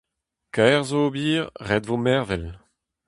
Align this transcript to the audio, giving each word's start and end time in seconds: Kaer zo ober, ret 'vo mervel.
Kaer 0.53 0.83
zo 0.89 0.97
ober, 1.07 1.43
ret 1.67 1.85
'vo 1.85 1.95
mervel. 2.05 2.45